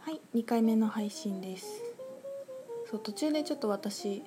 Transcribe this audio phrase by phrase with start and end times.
[0.00, 1.82] はい2回目の配信です。
[2.90, 4.22] そう途中でちょっと私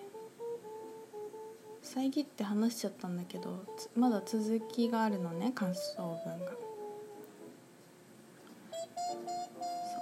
[1.82, 6.52] 遮って話しちゃったんだけどまだ続きがあるのね感想文が。
[6.52, 6.60] そう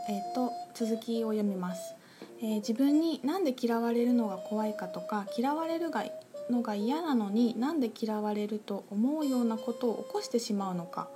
[0.09, 1.95] えっ、と続きを読みます、
[2.41, 6.05] えー自分になんで嫌われるのが怖いかとか嫌われるが
[6.49, 11.07] のが嫌なのになんで嫌われると思うようなことを起こしてしまうのか。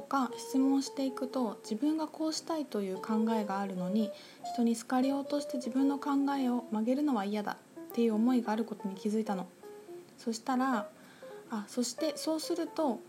[0.00, 4.10] とか質問していくと自分がこうしたいという考えがあるのに
[4.54, 9.46] 人に好かれようとして自分の考えを曲げるのは嫌だっていう思いがあることに気づいたの。
[10.16, 10.88] そしたら
[11.50, 13.00] あそしてそうすると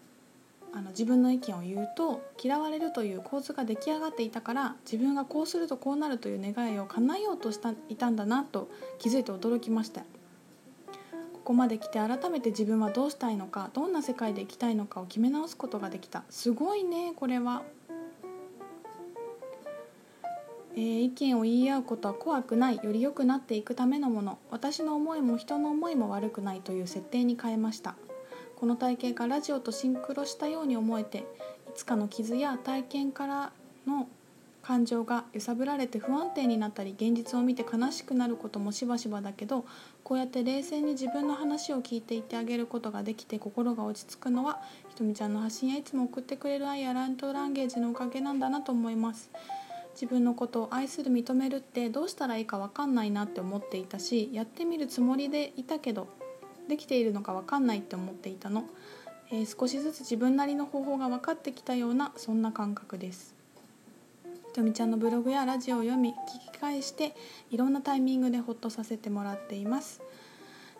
[0.73, 10.04] あの自分の意見を言うと嫌われるという構図が出来上がっていたから自分がこうするとこうなるという願いを叶えようとしたいたんだなと気づいて驚きました。
[11.52, 16.24] ここまで来て改めて自分はどうしたいのかどんな世界で生きたいのかを決め直すことができた。
[16.30, 17.64] すごいねこれは、
[20.76, 24.40] えー意見を言い合うことは怖くないより良くなっていくためのもの。
[24.49, 27.96] 私の思いも人の思いも悪くないという設定に変えました。
[28.55, 31.24] この体験がラジオとシンクロしたように思えてい
[31.76, 33.52] つかの傷や体験から
[33.85, 34.07] の
[34.72, 39.66] 感情が揺さぶられて不安定になったり現実を見て悲しくなることもしばしばだけど
[40.02, 49.30] こうやって冷静に自分の話を聞いていってあげることができて心が落ち着くのはひとみちゃんの発信やいつも送ってくれる愛やラントランゲージのおかげなんだなと思います。
[49.91, 56.08] 自分のことを愛する認めるってどうしたらいいか分かんないなって思っていたしやってみるつもりでいたけど
[56.70, 58.63] できているのか分かんないって思っていたの、
[59.34, 63.41] えー少しずつ自分なりの方法が分かってきたようなそんな感覚です。
[64.53, 67.16] とみちゃんのブログやラジオを読み聞き返して
[67.52, 70.02] いろんなタイミングでホッとさせてもらっています。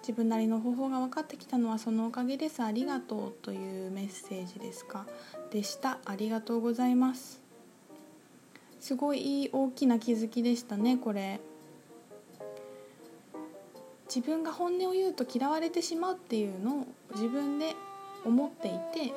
[0.02, 2.61] 自分なりの方法が分かってきたのはそのおかげです。
[2.61, 5.05] ありがとうというメッセージですか？
[5.52, 5.99] でした。
[6.05, 7.39] ありがとうございます。
[8.80, 11.39] すごいいい大きな気づきでしたねこれ。
[14.14, 17.76] 自分が本音を言うと嫌われてしまうっていうのを自分で
[18.26, 19.14] 思っていて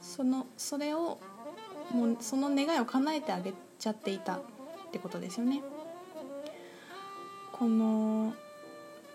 [0.00, 1.18] そのそれを
[1.92, 4.40] もうその願いを叶えてあげちゃっていたっ
[4.92, 5.62] てことですよね。
[7.52, 8.32] この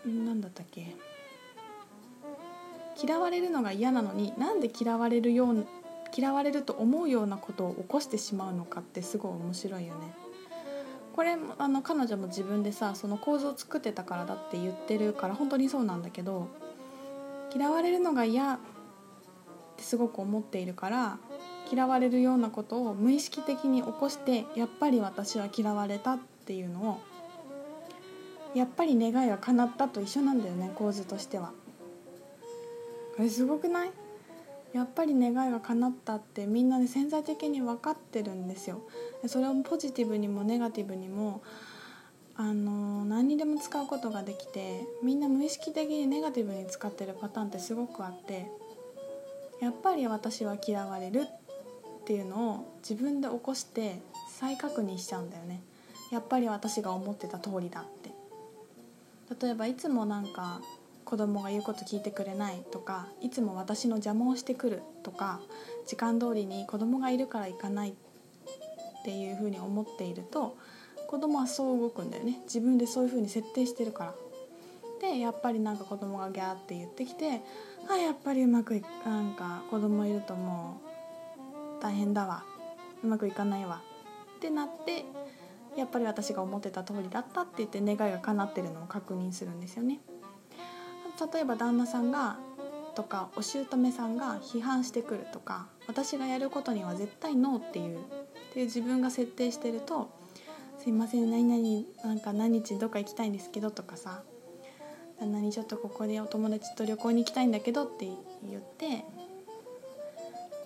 [0.06, 0.96] 何だったっけ
[3.02, 5.66] 嫌われるのが嫌なのになんで嫌われるよう
[6.16, 10.13] 嫌われると思うようなことを起こしてしまうのかってすごい面白いよね。
[11.16, 16.50] これあの彼女も自分でさその構造を作ってたからだって言ってるから本当にそうなんだけど
[17.56, 18.57] 嫌われるのが嫌っ
[19.78, 21.18] てすごく思っているから
[21.72, 27.02] 嫌われるようなことを無意識的に起こしてやっぱり私は嫌われたっていうのを
[28.53, 31.52] やっぱり願いが叶ったと一緒なんだよね構図としては。
[33.18, 33.92] これすごくない？
[34.74, 38.81] やっぱり願いが叶ったってみんなね潜在的に分かってるんですよ。
[39.28, 41.42] それをポジティブにもネガティブにも
[42.36, 48.52] あの何にでも使うことができてみんな無意識的にネガティブに使ってるパターンってすごくあって
[49.62, 51.25] やっぱり私は嫌われるっ
[52.06, 54.00] っていうのを自分で起こして
[54.30, 55.60] 再確認しちゃうんだよね。
[56.12, 58.12] やっぱり私が思ってた通りだって。
[59.44, 60.62] 例えばいつもなんか
[61.04, 65.40] 子供が言うこと聞いてくれないとかいつも私の邪魔をしてくるとか
[65.88, 67.94] 時間通りに子供がいるから行かないっ
[69.04, 70.56] ていうふうに思っていると
[71.08, 72.40] 子供はそう動くんだよね。
[72.44, 74.14] 自分でそういうふうに設定してるから。
[75.02, 77.42] でやっぱりなんか子供がギャーって言ってきて
[77.90, 80.94] あやっぱりうまくいなんか子供いるともう
[81.81, 82.44] 大変だわ
[83.03, 83.81] うまくいかないわ
[84.38, 85.06] ってなって
[85.78, 90.00] やっぱり私が思ってた通りだったって言って願いが叶ってるのを確認するんですよね。
[91.34, 92.38] 例えば旦那さんが
[92.96, 98.02] とかお姑さんが批判してくるとか私がやることには絶対ノーっていうっ
[98.53, 100.09] ていう自分が設定してると
[100.80, 104.24] 「すいません何々なんか何日どっか行きたいんですけど」とかさ
[105.19, 108.07] 「旦那にちょっとここでお友達と旅行に行きたいんだけど」って
[108.50, 109.06] 言って「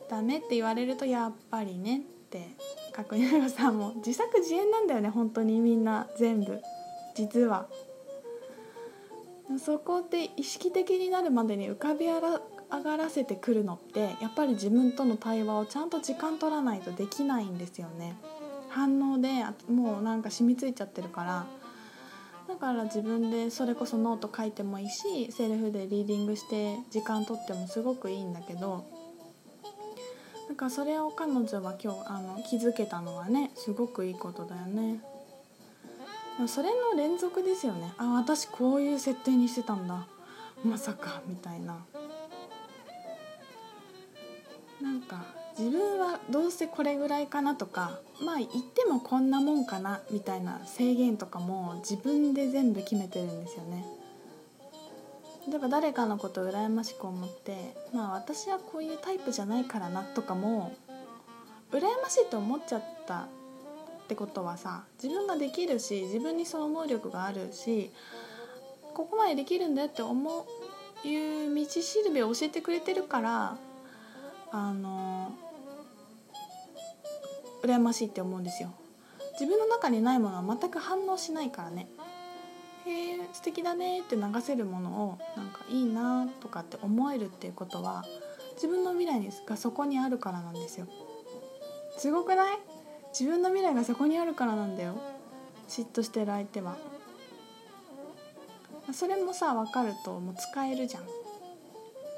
[0.10, 2.56] ダメ」って言われるとやっぱりねって
[2.92, 6.62] 確認がさ、でも自作自演なんだよね本当にみんな全部。
[7.16, 7.68] 実は。
[9.58, 18.16] そこで意識的になるまでに浮かび上がらせてくるのってやっぱり自分との対話をちゃんと時間取らないとできないんですよね。
[18.70, 21.48] 反応でもうなんか染みついちゃってるから。
[22.48, 28.86] だから自分でそれこそノート書いてもいいしセルフでリーディングして時間取ってもすごくいいんだけど
[30.50, 35.00] だかそれを彼女は今日あの気づけたのはねすごくいいことだよね。
[36.48, 40.08] それの連続ですよねあ私こういう設定にしてたんだ
[40.64, 41.78] まさかみたいな
[44.82, 45.26] なんか
[45.58, 53.99] 自分はどうせこれぐらいかなとかまあ言ってもこんなもんかなみたいな制限とかも自分で全部決めてるんですよね。
[55.50, 60.76] 例えば誰かのことを羨ましく思ってまあ私はこういうタイプじゃないからなとかも
[61.72, 63.28] 羨ましいと思っちゃったっ
[64.08, 67.92] てことはさ自分ができるし自分にその能力があるし
[68.94, 70.46] ここまでできるんだよって思
[71.04, 73.58] ういう道しるべを教えてくれてるから
[74.52, 75.32] あの
[77.64, 78.74] 羨ましいって思うんですよ。
[79.34, 81.88] 自分の中にないものは全く反応しないからね。
[82.90, 88.04] へえ素敵だねって流せるものをなんかいいなとかって思えるっていうことは
[88.56, 90.88] 自分の未来がそこにあるからなんですよ。
[91.98, 92.58] すごくない？
[93.18, 94.96] 自分の未来がそこにあるからなんだよ。
[95.68, 96.78] 嫉妬してる相手は。
[98.92, 101.04] それもさ分かるともう使えるじゃん。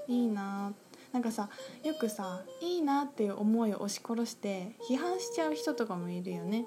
[0.07, 0.73] いいな。
[1.11, 1.49] なんかさ
[1.83, 6.65] よくさいいなっていう思いを押し殺して批判しちゃう人とかもいるよね。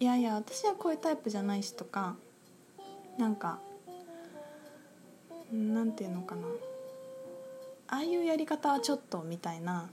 [0.00, 2.16] いやいや私はこういうタイプじゃないしとか
[3.18, 3.58] なんか
[5.52, 6.42] なんていうのかな。
[7.86, 9.88] ああいうやり方はちょっとみたいな。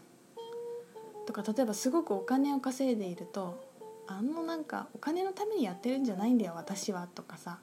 [1.27, 3.63] とか例えばすごくお金を稼いでいると
[4.07, 7.59] あのなんかお金のためにやってるんじゃないんだよ私はとかさ。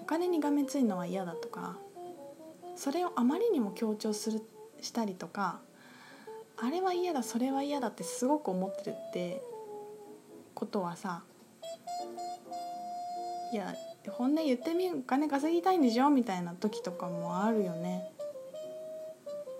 [0.00, 1.76] お金にがめついのは嫌だとか。
[2.76, 4.40] それをあまりにも強調する
[4.80, 5.60] したりとか。
[6.62, 9.42] あれは嫌だそれは嫌だってすごく思ってるって
[10.54, 11.22] ことはさ。
[13.52, 13.74] いや
[14.08, 16.08] 本音言ってみお金稼ぎたいんでしょ？
[16.10, 18.12] みたいな時とかもあるよね。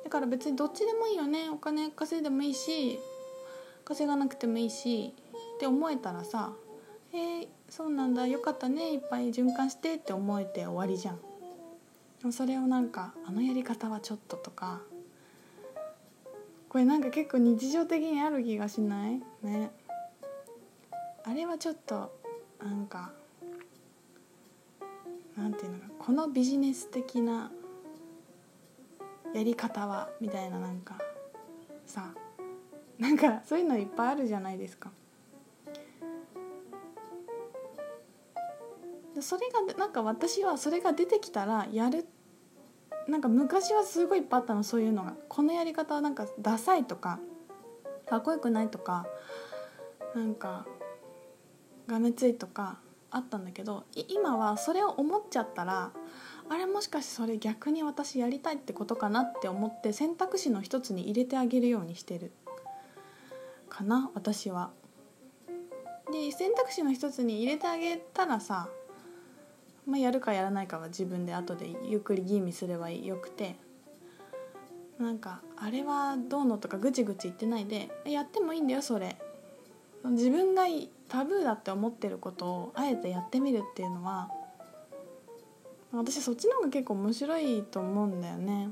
[0.04, 1.50] だから別にどっちでもいいよね。
[1.50, 2.98] お金稼いでもいいし
[3.84, 5.14] 稼がなくてもいいし
[5.56, 6.52] って思えたらさ
[7.12, 8.26] 「えー、そうなんだ。
[8.26, 8.92] よかったね。
[8.92, 12.32] いっぱい循環して」って思えて終わりじゃん。
[12.32, 14.81] それをなんか「あのやり方はちょっと」とか。
[16.69, 19.20] これなんか結構日常的にある気がしない？
[19.43, 19.72] ね。
[21.25, 22.12] あれはちょっと
[22.62, 23.12] なんか
[25.40, 27.50] なんていうのかこのビジネス的な
[29.34, 30.98] やり方はみたいななんか
[31.87, 32.12] さ
[32.98, 34.90] なんかそういうのいっぱいあるじゃないですか。
[39.20, 42.06] それがなんか私はそれが出てきたらやる
[43.06, 47.19] なんか昔はすごいいっぱいあったのそういうのがこのやり方はなんかダサいとか
[48.08, 49.06] かっこよくないとか
[50.14, 50.64] なんか
[51.86, 52.78] がめついとか
[53.10, 55.92] あったんだけど今はそれを思っちゃったら
[56.48, 62.32] あれもしかしてそれ逆に私やりたいってことかなって思って選択肢の一つに入れてあげるようにしてる
[63.68, 64.70] かな私は。
[66.12, 68.68] で選択肢の一つに入れてあげたらさ、
[69.86, 73.54] まあ、やるかやらないかは自分で後でゆっくり吟味すればよくて
[74.98, 79.16] なんかあれはどうのとかぐちぐち言ってないでやってもいいんだよそれ
[80.05, 80.64] 自分が
[81.08, 84.31] タブーだって思ってることをあえてやってみるっていうのは
[85.93, 88.70] 私そっちの方が結構面白いと思うんだよね。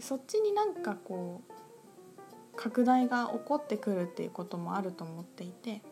[0.00, 1.52] そっちになんかこう
[2.56, 5.82] 拡大が起こってくるっていうこともあると思っていて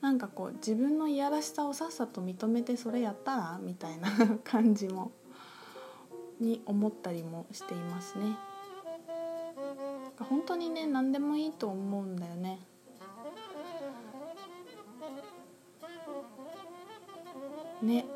[0.00, 4.10] なんかこう自分のいやらしさをさっさと認めてそれやったらみたいな
[4.44, 5.10] 感じも
[6.38, 8.36] に思ったりもしていますね。
[10.24, 12.60] 本当にね何でもいいと思うんだよね。
[17.82, 18.06] ね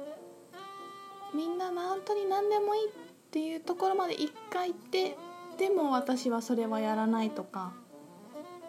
[1.35, 2.91] みんな本当に何でもいいっ
[3.31, 5.17] ていうところまで一回行って
[5.59, 7.73] でも私はそれはやらないとか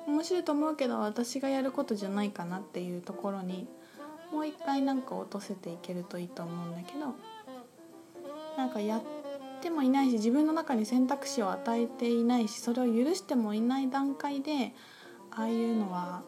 [0.05, 3.67] 面白いと思うけど私がやることじゃないかなっていうところに
[4.31, 7.15] もう一回なんか落とせていけるといいと思うんだけど
[8.57, 9.20] なんかやって
[9.69, 14.73] もいないし自分の中に選択肢を与えていないしそれを許してもいない段階で
[15.31, 16.23] ああいうのは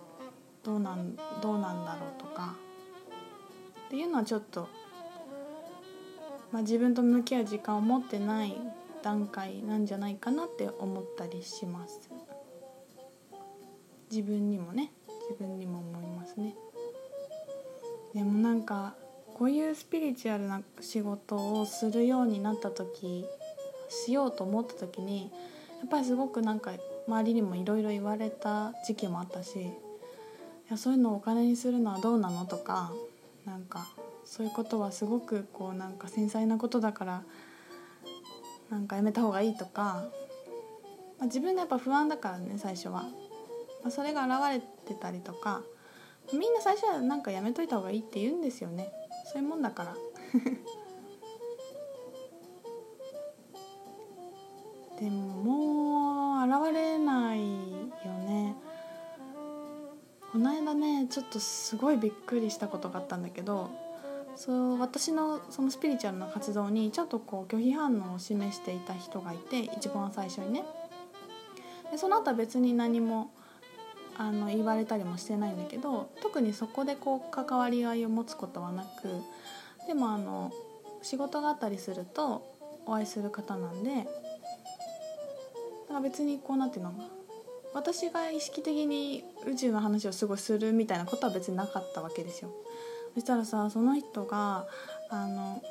[0.63, 2.56] どうなんどうなんだろうとか
[3.88, 4.70] っていうのはちょっと、
[6.52, 8.56] まあ、自分と向き合う時間を持ってない
[9.02, 12.10] 段階なんじゃないかなって思ったりします。
[14.10, 14.92] 自分にもね
[15.30, 16.56] 自分にも思いますね。
[18.13, 18.96] でもなんか
[19.38, 23.25] こういうスピリチュアルな仕事をするようになった時
[23.90, 25.32] しようと思った時に
[25.80, 26.72] やっぱりすごくなんか
[27.08, 29.72] 周りにもいろいろ言われた時期もあったしい
[30.70, 32.92] やそういうのをお金にするのはどうなのとか
[33.46, 33.88] なんか
[34.24, 37.24] そういうことはすごくこうなんか繊細なことだから
[38.70, 40.06] なんかやめた方がいいとか、
[41.20, 43.04] まあ、自分がやっぱ不安だからね最初は、
[43.84, 45.62] まあ、それが現れてたりとか
[46.32, 48.90] みんな最初はなんかやめといた方がいいって言うんですよね。
[49.34, 49.96] そういうもんだから。
[55.00, 57.48] でももう現れないよ
[58.28, 58.56] ね。
[60.32, 63.72] この間ねちょっとすごいびっくりしたことがあったんだけど
[64.36, 70.63] そう私のそのスピリチュアルな活動にちょっとこう拒否反応を示していた人がいて一番最初にね。
[71.92, 73.32] でその後は別に何も
[74.17, 79.22] あの言われたりもしてないんだけど特にそこでこう関わり合いを持つことはなく
[79.88, 80.51] でもあの
[81.01, 82.53] 仕事があったりすると
[82.86, 84.05] お会いする方なんでだか
[85.96, 86.93] ら別にこうなんていうの
[87.74, 92.51] 私が意識的に宇宙の話をすごいするみたいなことは別になかったわけですよ。
[93.15, 94.67] そしたらさその人が
[95.10, 95.62] あの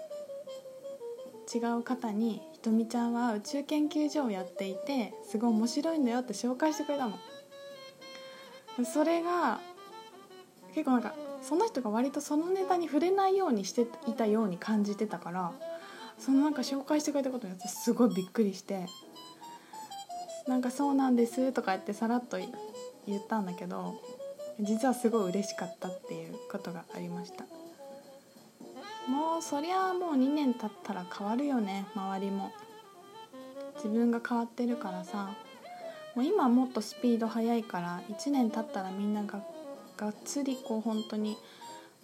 [1.52, 7.16] 違う方に「ひとみちゃんは宇宙研究所をやっていてすごい面白いんだよ」って紹介してくれたの。
[8.84, 9.60] それが
[10.74, 15.52] 結構なんかその人が割とそのネタに触れないようにしていたように感じてたから
[16.18, 18.86] そのなんか紹介してくれたことによってすごいびっくりして
[20.46, 22.38] 「なんかそうなんです」とか言ってさらっと
[23.06, 24.00] 言ったんだけど
[24.60, 27.44] 実はすごい嬉しかったっていうことがありました。
[29.08, 32.52] もうそりゃもう2年経ったら変わるよね周りも。
[33.76, 35.30] 自分が変わってるからさ。
[36.14, 39.42] もう今もっとスピード速いから1年経ったらみんなが
[39.96, 41.36] がっつりこう本当に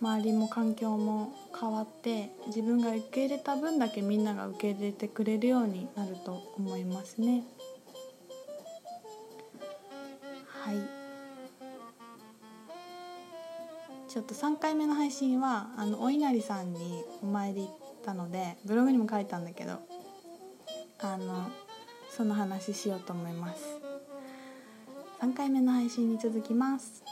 [0.01, 7.43] 周りも環境も変わって自分が受け入れた分だけみんなが受け入れてくれるようになると思いますね。
[10.47, 10.77] はい
[14.09, 17.71] ちょっと3回目の配信はあのお稲荷さんにお参り行っ
[18.05, 19.81] たのでブログにも書いたんだけど
[21.01, 21.51] あの
[22.11, 23.78] その話しようと思います
[25.21, 27.03] 3回目の配信に続きます。